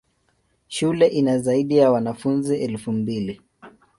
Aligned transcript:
Shule 0.67 1.07
ina 1.07 1.39
zaidi 1.39 1.77
ya 1.77 1.91
wanafunzi 1.91 2.57
elfu 2.57 2.91
mbili. 2.91 3.41